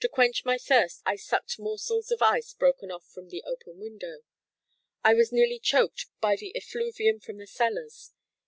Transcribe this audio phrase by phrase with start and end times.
[0.00, 4.22] To quench my thirst, I sucked morsels of ice broken off from the open window;
[5.04, 8.14] I was nearly choked by the effluvium from the cellars.